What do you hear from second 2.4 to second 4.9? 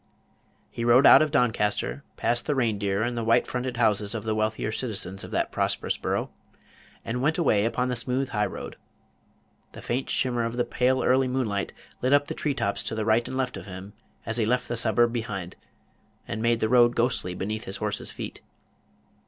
the "Reindeer" and the white fronted houses of the wealthier